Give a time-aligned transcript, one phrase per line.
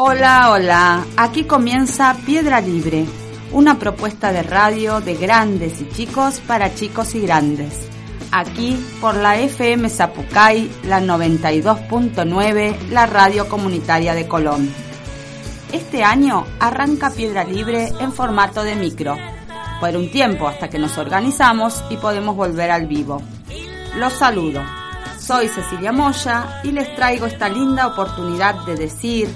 [0.00, 1.04] Hola, hola.
[1.16, 3.04] Aquí comienza Piedra Libre,
[3.50, 7.88] una propuesta de radio de grandes y chicos para chicos y grandes.
[8.30, 14.72] Aquí por la FM Zapucay, la 92.9, la radio comunitaria de Colón.
[15.72, 19.16] Este año arranca Piedra Libre en formato de micro,
[19.80, 23.20] por un tiempo hasta que nos organizamos y podemos volver al vivo.
[23.96, 24.62] Los saludo.
[25.18, 29.28] Soy Cecilia Moya y les traigo esta linda oportunidad de decir,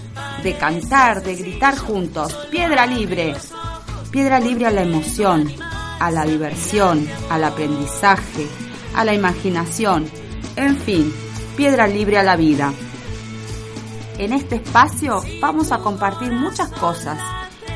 [0.43, 3.35] de cantar, de gritar juntos, piedra libre.
[4.11, 5.51] Piedra libre a la emoción,
[5.99, 8.47] a la diversión, al aprendizaje,
[8.95, 10.11] a la imaginación,
[10.57, 11.13] en fin,
[11.57, 12.73] piedra libre a la vida.
[14.19, 17.19] En este espacio vamos a compartir muchas cosas,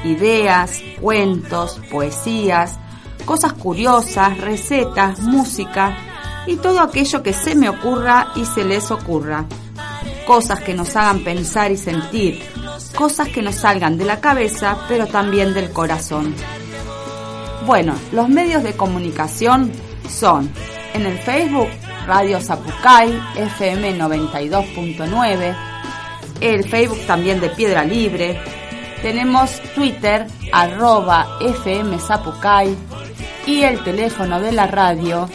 [0.04, 2.78] ideas, cuentos, poesías,
[3.24, 5.96] cosas curiosas, recetas, música
[6.46, 9.46] y todo aquello que se me ocurra y se les ocurra.
[10.26, 12.42] Cosas que nos hagan pensar y sentir,
[12.94, 16.34] cosas que nos salgan de la cabeza pero también del corazón.
[17.64, 19.72] Bueno, los medios de comunicación
[20.08, 20.50] son
[20.94, 21.68] en el Facebook
[22.06, 25.56] Radio Zapucay FM 92.9,
[26.40, 28.40] el Facebook también de Piedra Libre,
[29.02, 32.74] tenemos Twitter arroba FM Zapucay
[33.46, 35.28] y el teléfono de la radio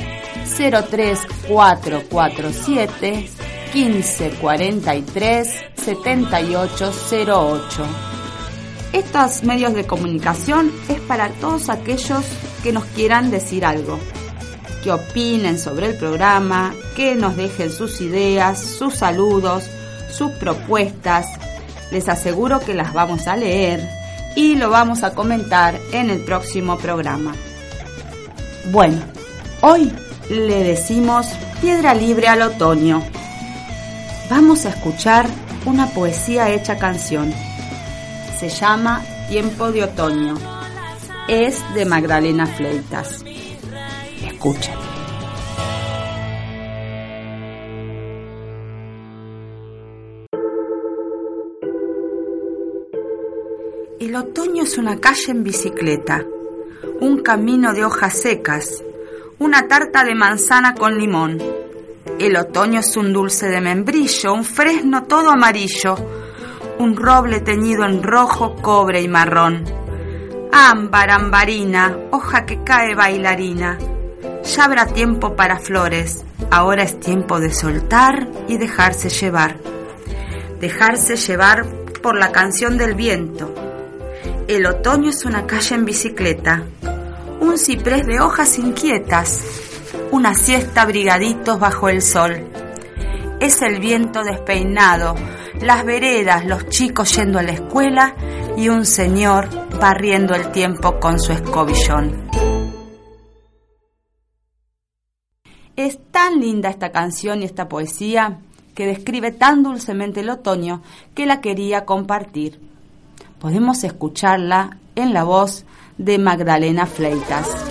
[0.57, 3.29] 03447
[3.73, 7.85] 1543 7808.
[8.93, 12.23] Estos medios de comunicación es para todos aquellos
[12.61, 13.97] que nos quieran decir algo,
[14.83, 19.63] que opinen sobre el programa, que nos dejen sus ideas, sus saludos,
[20.11, 21.27] sus propuestas.
[21.91, 23.81] Les aseguro que las vamos a leer
[24.35, 27.33] y lo vamos a comentar en el próximo programa.
[28.71, 29.01] Bueno,
[29.61, 29.91] hoy
[30.29, 31.27] le decimos
[31.61, 33.01] piedra libre al otoño.
[34.31, 35.25] Vamos a escuchar
[35.65, 37.33] una poesía hecha canción.
[38.39, 40.35] Se llama Tiempo de Otoño.
[41.27, 43.25] Es de Magdalena Fleitas.
[44.25, 44.75] Escuchen.
[53.99, 56.25] El otoño es una calle en bicicleta,
[57.01, 58.81] un camino de hojas secas,
[59.39, 61.60] una tarta de manzana con limón.
[62.19, 65.95] El otoño es un dulce de membrillo, un fresno todo amarillo,
[66.79, 69.63] un roble teñido en rojo, cobre y marrón.
[70.51, 73.77] Ámbar, ambarina, hoja que cae bailarina.
[74.43, 79.55] Ya habrá tiempo para flores, Ahora es tiempo de soltar y dejarse llevar.
[80.59, 81.65] Dejarse llevar
[82.01, 83.55] por la canción del viento.
[84.49, 86.65] El otoño es una calle en bicicleta,
[87.39, 89.45] un ciprés de hojas inquietas,
[90.11, 92.47] una siesta brigaditos bajo el sol.
[93.39, 95.15] Es el viento despeinado,
[95.61, 98.15] las veredas, los chicos yendo a la escuela
[98.57, 99.49] y un señor
[99.79, 102.29] barriendo el tiempo con su escobillón.
[105.75, 108.39] Es tan linda esta canción y esta poesía
[108.75, 110.81] que describe tan dulcemente el otoño
[111.15, 112.59] que la quería compartir.
[113.39, 115.65] Podemos escucharla en la voz
[115.97, 117.70] de Magdalena Fleitas.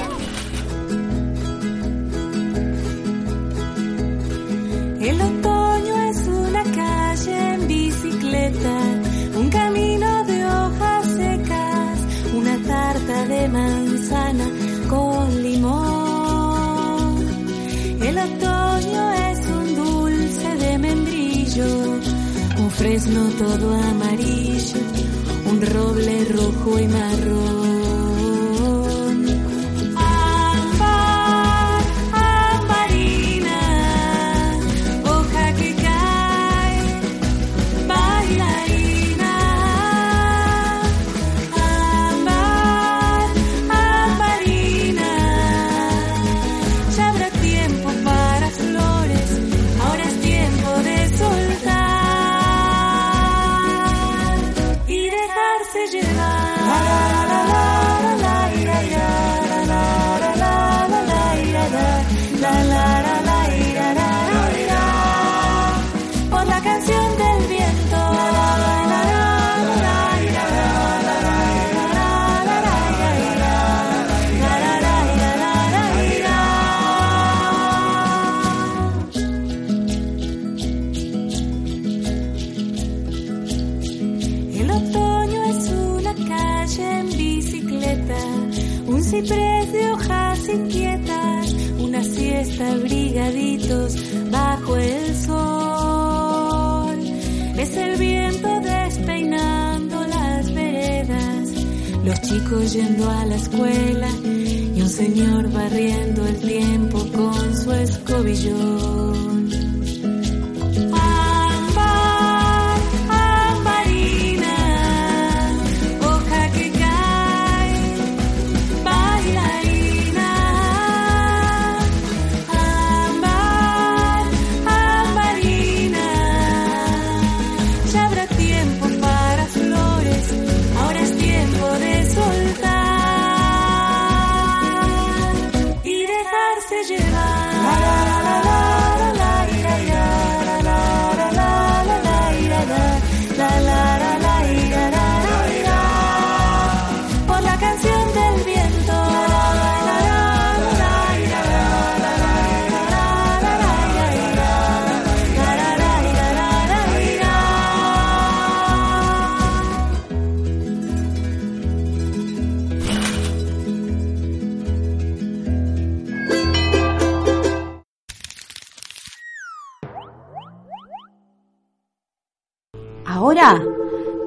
[23.00, 24.78] Fresno todo amarillo,
[25.46, 27.59] un roble rojo y marrón.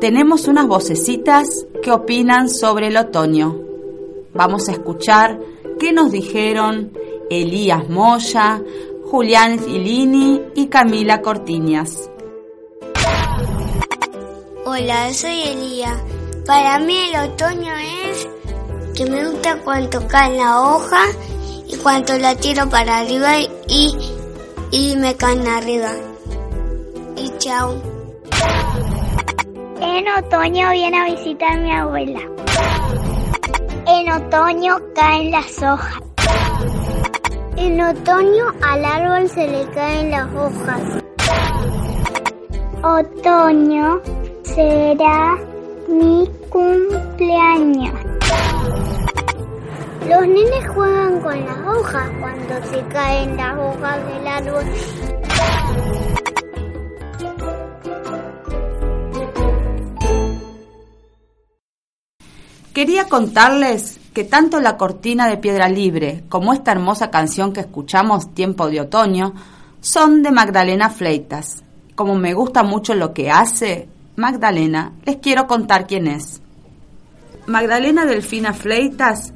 [0.03, 1.47] Tenemos unas vocecitas
[1.81, 3.57] que opinan sobre el otoño.
[4.33, 5.39] Vamos a escuchar
[5.79, 6.91] qué nos dijeron
[7.29, 8.61] Elías Moya,
[9.05, 12.09] Julián Filini y Camila Cortiñas.
[14.65, 15.97] Hola, soy Elía.
[16.45, 17.73] Para mí el otoño
[18.11, 18.27] es
[18.95, 21.05] que me gusta cuando cae la hoja
[21.65, 23.95] y cuando la tiro para arriba y,
[24.69, 25.93] y me caen arriba.
[27.15, 27.92] Y chao.
[29.85, 32.21] En otoño viene a visitar mi abuela.
[33.85, 35.99] En otoño caen las hojas.
[37.57, 40.81] En otoño al árbol se le caen las hojas.
[42.81, 44.01] Otoño
[44.43, 45.37] será
[45.89, 47.93] mi cumpleaños.
[50.07, 56.22] Los nenes juegan con las hojas cuando se caen las hojas del árbol.
[62.83, 68.33] Quería contarles que tanto la cortina de piedra libre como esta hermosa canción que escuchamos,
[68.33, 69.35] Tiempo de Otoño,
[69.79, 71.63] son de Magdalena Fleitas.
[71.95, 73.87] Como me gusta mucho lo que hace
[74.17, 76.41] Magdalena, les quiero contar quién es.
[77.47, 79.31] Magdalena Delfina Fleitas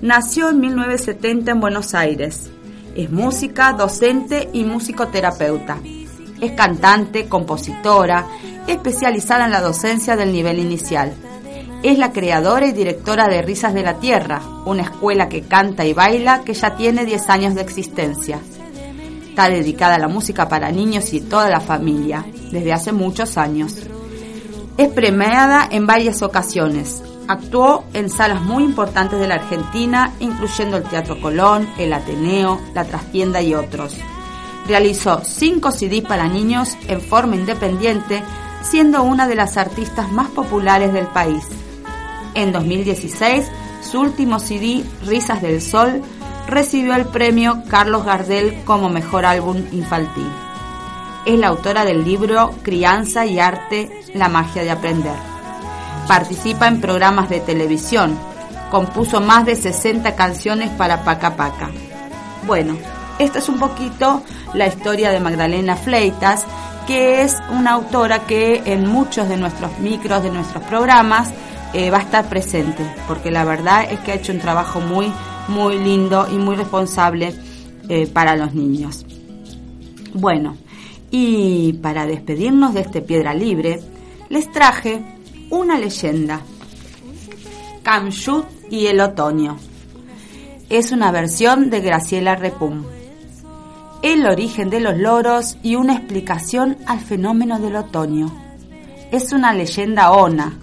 [0.00, 2.50] nació en 1970 en Buenos Aires
[2.94, 5.80] Es música, docente y musicoterapeuta.
[6.40, 8.26] Es cantante, compositora,
[8.66, 11.12] especializada en la docencia del nivel inicial.
[11.82, 15.92] Es la creadora y directora de Risas de la Tierra, una escuela que canta y
[15.92, 18.40] baila que ya tiene 10 años de existencia.
[19.28, 23.74] Está dedicada a la música para niños y toda la familia, desde hace muchos años.
[24.78, 27.02] Es premiada en varias ocasiones.
[27.28, 32.84] Actuó en salas muy importantes de la Argentina, incluyendo el Teatro Colón, el Ateneo, la
[32.84, 33.94] Trastienda y otros.
[34.66, 38.22] Realizó cinco CDs para niños en forma independiente,
[38.62, 41.44] siendo una de las artistas más populares del país.
[42.36, 43.50] En 2016,
[43.80, 46.02] su último CD, Risas del Sol,
[46.46, 50.28] recibió el premio Carlos Gardel como mejor álbum infantil.
[51.24, 55.14] Es la autora del libro Crianza y Arte, la magia de aprender.
[56.06, 58.18] Participa en programas de televisión.
[58.70, 61.70] Compuso más de 60 canciones para Paca Paca.
[62.46, 62.76] Bueno,
[63.18, 66.44] esta es un poquito la historia de Magdalena Fleitas,
[66.86, 71.32] que es una autora que en muchos de nuestros micros, de nuestros programas,
[71.72, 75.12] eh, va a estar presente, porque la verdad es que ha hecho un trabajo muy,
[75.48, 77.34] muy lindo y muy responsable
[77.88, 79.04] eh, para los niños.
[80.14, 80.56] Bueno,
[81.10, 83.80] y para despedirnos de este Piedra Libre,
[84.28, 85.02] les traje
[85.50, 86.40] una leyenda,
[87.82, 89.58] Kamshut y el otoño.
[90.68, 92.84] Es una versión de Graciela Repum.
[94.02, 98.32] El origen de los loros y una explicación al fenómeno del otoño.
[99.12, 100.58] Es una leyenda ona.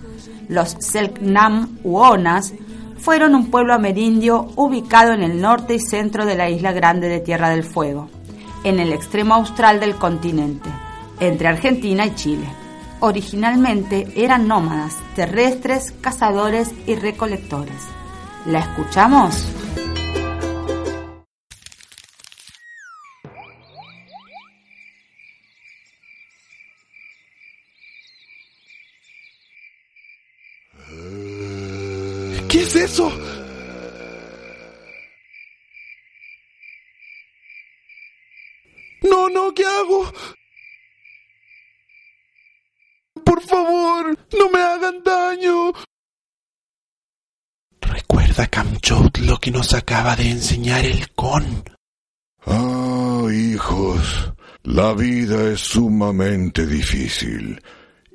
[0.53, 2.53] Los Selknam u Onas
[2.99, 7.19] fueron un pueblo amerindio ubicado en el norte y centro de la isla grande de
[7.19, 8.07] Tierra del Fuego,
[8.63, 10.69] en el extremo austral del continente,
[11.19, 12.45] entre Argentina y Chile.
[12.99, 17.81] Originalmente eran nómadas, terrestres, cazadores y recolectores.
[18.45, 19.47] ¿La escuchamos?
[39.01, 40.13] No, no, ¿qué hago?
[43.25, 45.73] Por favor, no me hagan daño.
[47.81, 51.63] ¿Recuerda, Kamchot, lo que nos acaba de enseñar el con?
[52.45, 54.33] Ah, hijos,
[54.63, 57.61] la vida es sumamente difícil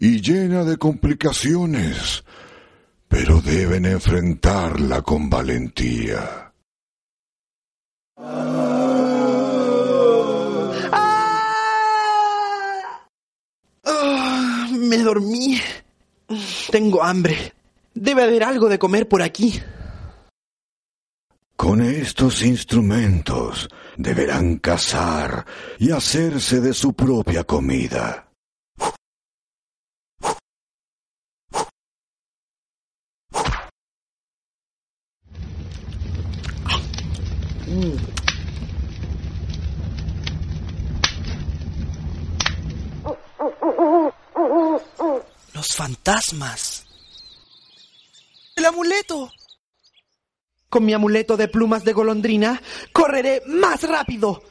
[0.00, 2.22] y llena de complicaciones,
[3.08, 6.52] pero deben enfrentarla con valentía.
[13.84, 15.58] Ah, me dormí.
[16.70, 17.54] Tengo hambre.
[17.94, 19.60] Debe haber algo de comer por aquí.
[21.56, 25.44] Con estos instrumentos deberán cazar
[25.78, 28.27] y hacerse de su propia comida.
[45.52, 46.86] Los fantasmas.
[48.56, 49.30] El amuleto.
[50.70, 54.42] Con mi amuleto de plumas de golondrina, correré más rápido.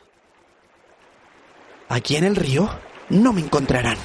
[1.89, 2.69] Aquí en el río
[3.09, 3.97] no me encontrarán.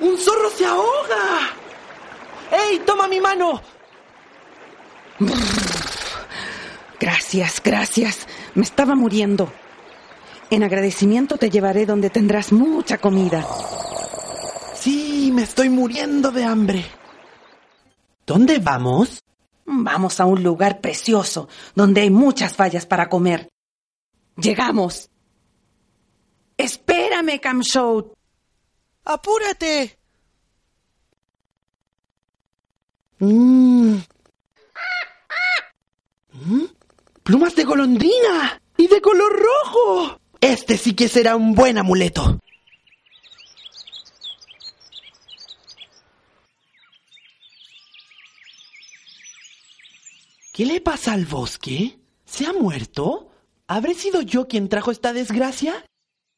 [0.00, 1.59] ¡Un zorro se ahoga!
[2.50, 3.60] ¡Ey, toma mi mano!
[6.98, 8.26] Gracias, gracias.
[8.54, 9.52] Me estaba muriendo.
[10.50, 13.46] En agradecimiento te llevaré donde tendrás mucha comida.
[14.74, 16.84] Sí, me estoy muriendo de hambre.
[18.26, 19.22] ¿Dónde vamos?
[19.64, 23.48] Vamos a un lugar precioso, donde hay muchas fallas para comer.
[24.36, 25.08] Llegamos.
[26.56, 28.12] Espérame, Camshout.
[29.04, 29.99] ¡Apúrate!
[33.20, 33.96] Mm.
[36.32, 36.64] ¿Mm?
[37.22, 38.62] ¡Plumas de golondrina!
[38.78, 40.20] ¡Y de color rojo!
[40.40, 42.40] Este sí que será un buen amuleto.
[50.54, 52.00] ¿Qué le pasa al bosque?
[52.24, 53.30] ¿Se ha muerto?
[53.66, 55.84] ¿Habré sido yo quien trajo esta desgracia?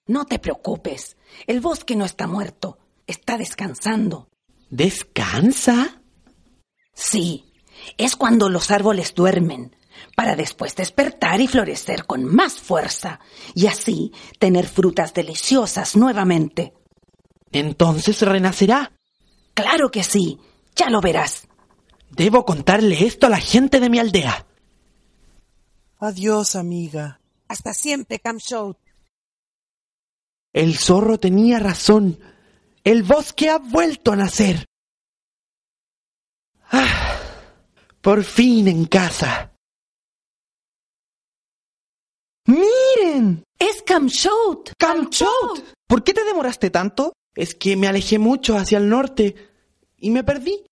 [0.06, 1.16] No te preocupes.
[1.46, 2.78] El bosque no está muerto.
[3.06, 4.28] Está descansando.
[4.68, 6.01] ¿Descansa?
[6.94, 7.52] Sí,
[7.98, 9.76] es cuando los árboles duermen,
[10.16, 13.20] para después despertar y florecer con más fuerza,
[13.54, 16.74] y así tener frutas deliciosas nuevamente.
[17.50, 18.92] Entonces renacerá.
[19.54, 20.38] Claro que sí,
[20.74, 21.48] ya lo verás.
[22.10, 24.46] Debo contarle esto a la gente de mi aldea.
[25.98, 27.20] Adiós, amiga.
[27.48, 28.78] Hasta siempre, Camshout.
[30.52, 32.18] El zorro tenía razón.
[32.84, 34.66] El bosque ha vuelto a nacer.
[36.72, 37.20] Ah,
[38.00, 39.52] por fin en casa.
[42.46, 43.44] ¡Miren!
[43.58, 44.72] ¡Es Camshout!
[44.78, 45.64] ¡Camchout!
[45.86, 47.12] ¿Por qué te demoraste tanto?
[47.34, 49.50] Es que me alejé mucho hacia el norte
[49.98, 50.64] y me perdí.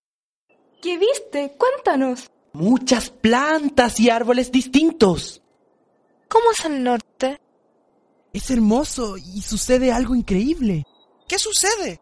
[0.80, 1.54] ¿Qué viste?
[1.58, 2.30] Cuéntanos.
[2.54, 5.42] Muchas plantas y árboles distintos.
[6.28, 7.38] ¿Cómo es el norte?
[8.32, 10.84] Es hermoso y sucede algo increíble.
[11.28, 12.00] ¿Qué sucede?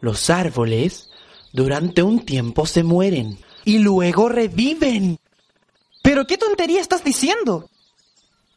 [0.00, 1.07] Los árboles
[1.52, 5.18] durante un tiempo se mueren y luego reviven.
[6.02, 7.68] ¿Pero qué tontería estás diciendo?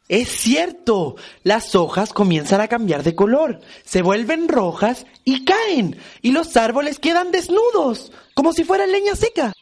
[0.08, 6.32] Es cierto, las hojas comienzan a cambiar de color, se vuelven rojas y caen, y
[6.32, 9.52] los árboles quedan desnudos, como si fueran leña seca.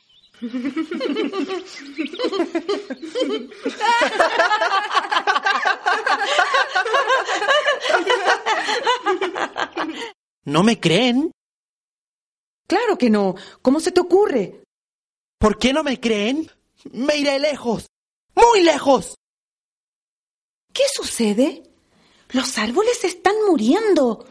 [10.45, 11.33] ¿No me creen?
[12.71, 13.35] Claro que no.
[13.63, 14.63] ¿Cómo se te ocurre?
[15.41, 16.49] ¿Por qué no me creen?
[16.93, 17.89] Me iré lejos,
[18.37, 19.17] muy lejos.
[20.73, 21.65] ¿Qué sucede?
[22.29, 24.25] Los árboles están muriendo.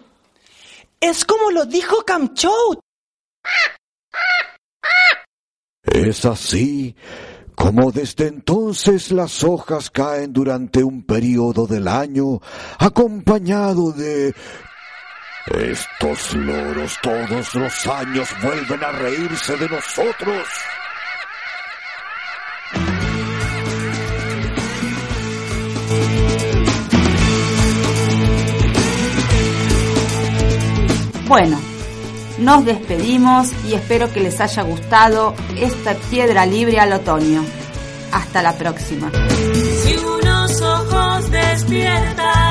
[1.02, 2.80] Es como lo dijo Camchout.
[5.84, 6.96] Es así
[7.56, 12.40] como desde entonces las hojas caen durante un periodo del año
[12.78, 14.34] acompañado de...
[15.48, 20.48] Estos loros todos los años vuelven a reírse de nosotros.
[31.28, 31.60] Bueno,
[32.40, 37.46] nos despedimos y espero que les haya gustado esta piedra libre al otoño.
[38.12, 39.12] Hasta la próxima.
[39.84, 42.49] Si unos ojos despiertan